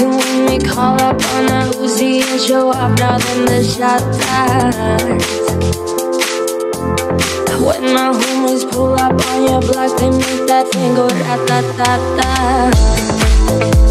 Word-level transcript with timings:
And 0.00 0.16
when 0.16 0.46
we 0.46 0.58
call 0.64 0.94
up 1.02 1.20
on 1.34 1.46
that 1.46 1.74
Uzi 1.74 2.22
and 2.22 2.40
show 2.40 2.70
up, 2.70 2.96
now 3.00 3.18
them 3.18 3.46
the 3.46 3.64
shots 3.64 4.18
When 7.60 7.82
my 7.92 8.12
homies 8.14 8.64
pull 8.70 8.94
up 8.94 9.20
on 9.26 9.42
your 9.42 9.60
block, 9.60 9.98
they 9.98 10.10
make 10.10 10.46
that 10.46 10.68
thing 10.70 10.94
go 10.94 11.08
rat-tat-tat-tat 11.08 13.87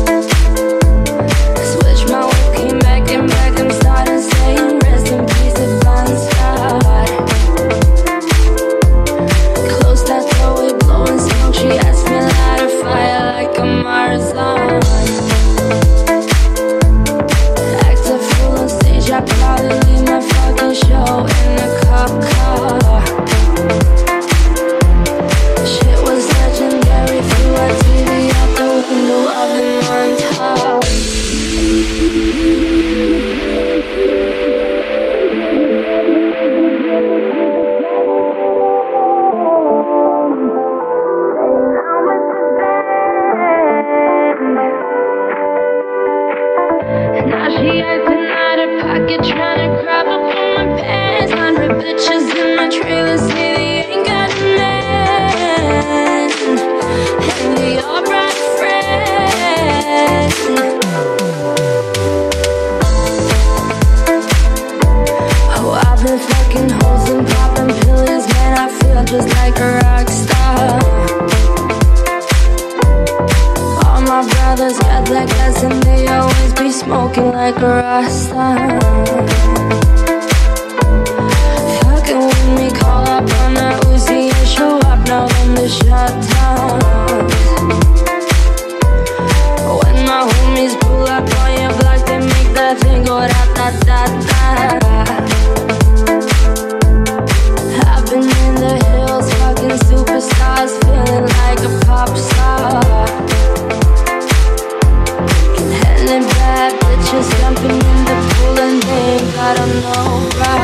on 109.85 110.29
bra. 110.29 110.57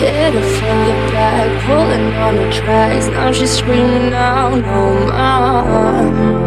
Hit 0.00 0.34
her 0.34 0.46
from 0.56 0.78
the 0.88 0.96
back, 1.12 1.48
pulling 1.66 2.14
on 2.14 2.36
the 2.36 2.52
tracks. 2.52 3.06
Now 3.06 3.32
she's 3.32 3.50
screaming 3.58 4.12
out, 4.12 4.56
no 4.56 4.82
more. 5.10 6.46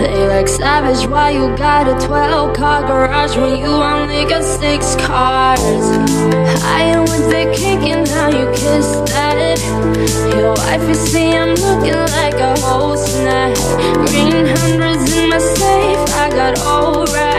They 0.00 0.26
like 0.26 0.48
savage, 0.48 1.06
why 1.06 1.30
you 1.30 1.56
got 1.56 1.86
a 1.86 2.06
12 2.06 2.56
car 2.56 2.82
garage 2.82 3.36
when 3.36 3.56
you 3.58 3.66
only 3.66 4.24
got 4.24 4.42
six 4.42 4.96
cars? 4.96 5.60
I 6.64 6.82
am 6.94 7.02
with 7.02 7.28
the 7.30 7.44
kick 7.54 7.82
and 7.92 8.04
now 8.10 8.28
you 8.28 8.50
kiss 8.52 8.88
that. 9.12 9.58
Your 10.34 10.54
wife 10.54 10.90
is 10.90 10.98
see 10.98 11.32
I'm 11.32 11.54
looking 11.54 11.94
like 12.18 12.34
a 12.34 12.58
whole 12.60 12.96
snack. 12.96 13.54
Green 14.08 14.46
hundreds 14.46 15.12
in 15.16 15.28
my 15.28 15.38
safe, 15.38 16.08
I 16.16 16.30
got 16.30 16.58
old 16.66 17.08
rack. 17.10 17.31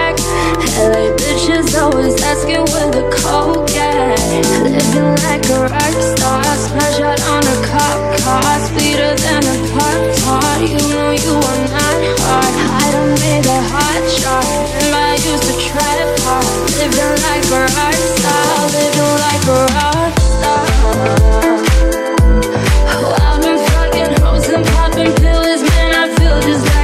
LA 0.78 1.14
bitches 1.18 1.70
always 1.82 2.16
asking 2.24 2.66
where 2.74 2.90
the 2.90 3.04
coke 3.22 3.70
at. 3.78 4.18
Living 4.64 5.16
like 5.26 5.46
a 5.50 5.60
rock 5.70 5.98
star, 6.02 6.44
splash 6.58 7.00
out 7.00 7.22
on 7.30 7.44
a 7.46 7.58
cop 7.68 8.00
car, 8.20 8.60
sweeter 8.68 9.14
than 9.16 9.44
a 9.44 9.56
pop 9.74 10.02
tart. 10.22 10.62
You 10.62 10.82
know 10.90 11.12
you 11.12 11.34
are 11.38 11.62
not 11.70 11.98
hard. 12.26 12.54
I 12.82 12.92
don't 12.92 13.14
need 13.22 13.46
a 13.46 13.60
hot 13.70 14.04
shot. 14.18 14.46
Remember 14.74 14.98
I 14.98 15.16
used 15.22 15.46
to 15.46 15.54
try 15.62 15.94
hard. 16.26 16.46
Living 16.80 17.18
like 17.28 17.46
a 17.52 17.62
rock 17.78 17.98
star, 18.18 18.66
living 18.74 19.14
like 19.26 19.46
a 19.46 19.60
rock 19.78 20.14
star. 20.34 20.64
Oh, 22.96 23.14
I've 23.22 23.42
been 23.42 23.60
fucking 23.70 24.14
hoes 24.22 24.48
and 24.50 24.66
popping 24.74 25.14
pills, 25.22 25.62
man. 25.70 25.90
I 26.02 26.06
feel 26.18 26.38
just 26.42 26.66
like 26.74 26.83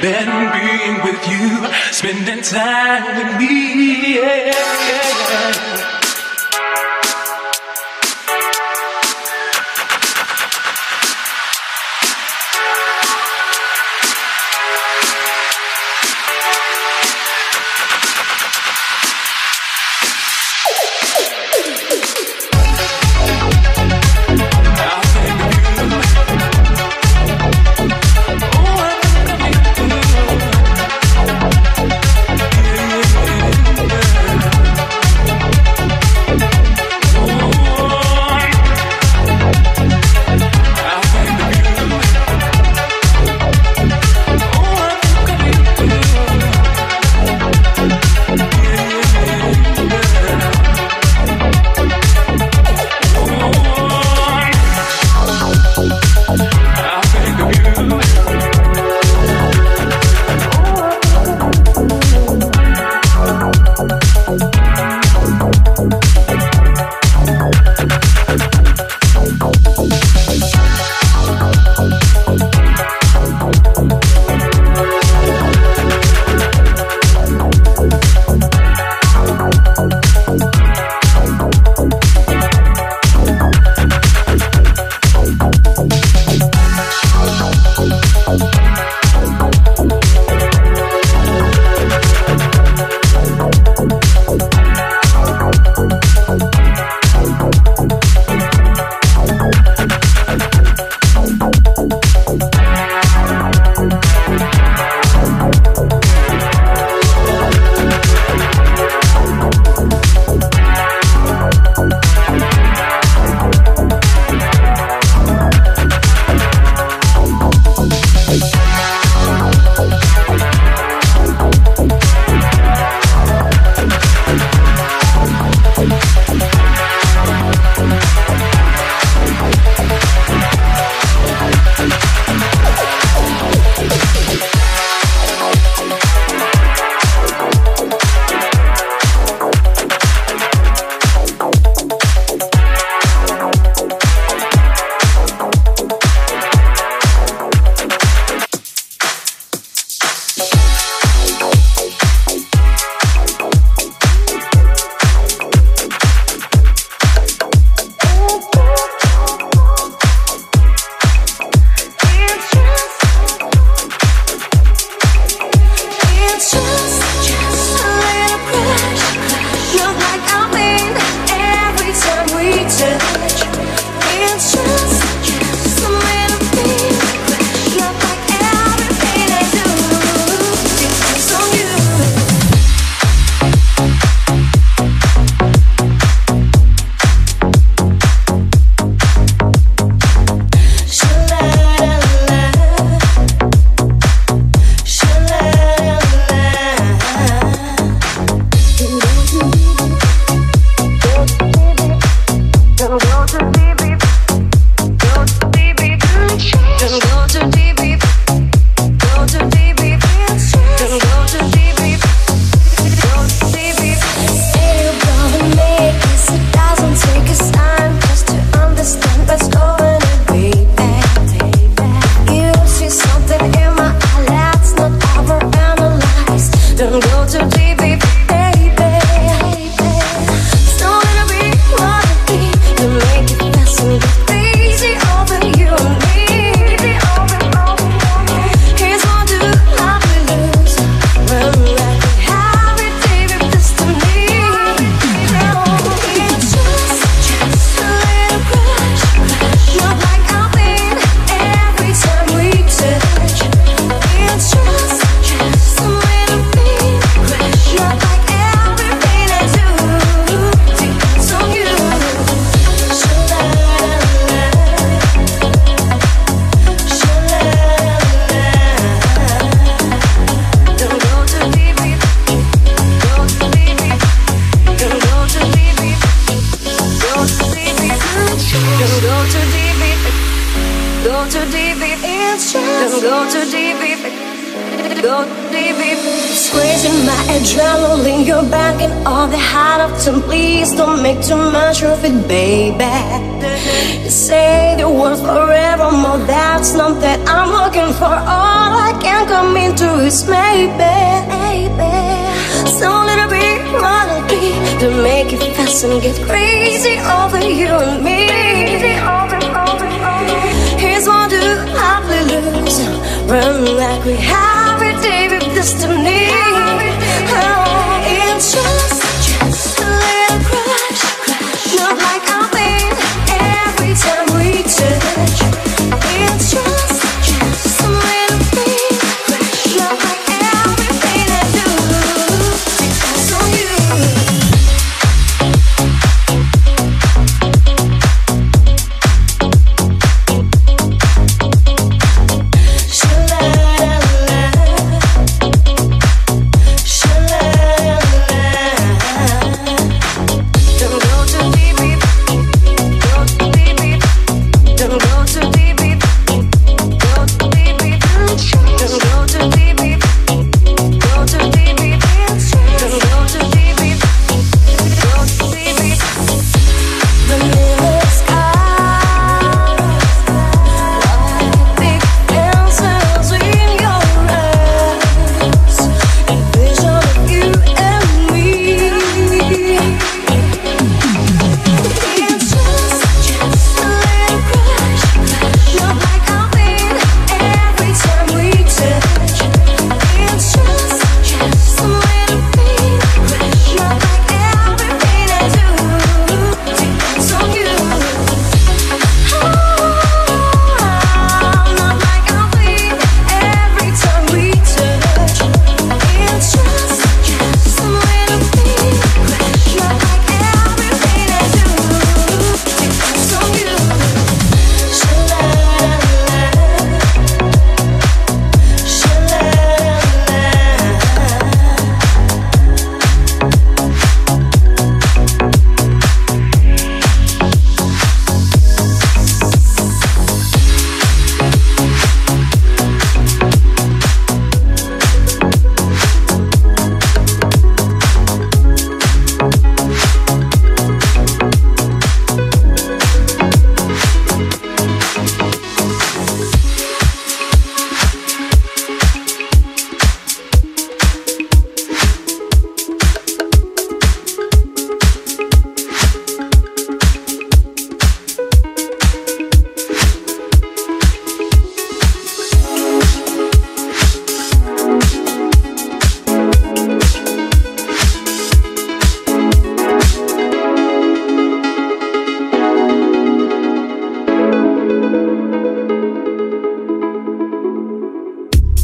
than 0.00 0.52
being 0.52 1.02
with 1.04 1.28
you, 1.28 1.66
spending 1.92 2.42
time 2.42 3.16
with 3.16 3.38
me. 3.38 4.16
Yeah. 4.16 5.97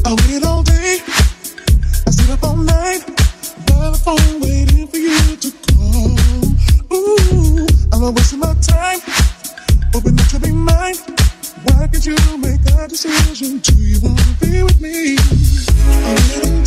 I 0.07 0.12
waited 0.12 0.44
all 0.44 0.62
day, 0.62 0.98
I 2.07 2.11
stayed 2.11 2.30
up 2.30 2.42
all 2.44 2.57
night, 2.57 3.00
by 3.66 3.90
the 3.90 4.00
phone 4.05 4.40
waiting 4.40 4.86
for 4.86 4.98
you 4.98 5.36
to 5.36 5.50
call. 5.72 6.12
Ooh, 6.92 7.66
I'm 7.90 8.00
not 8.02 8.14
wasting 8.14 8.40
my 8.40 8.55
time, 8.61 9.00
hoping 9.94 10.14
that 10.16 10.30
you'll 10.30 10.42
be 10.42 10.52
mine. 10.52 10.96
Why 11.64 11.86
can't 11.88 12.05
you 12.05 12.16
make 12.36 12.61
a 12.78 12.86
decision? 12.86 13.61
Do 13.61 13.74
you 13.80 13.98
wanna 14.02 14.36
be 14.40 14.62
with 14.62 14.80
me? 14.80 16.63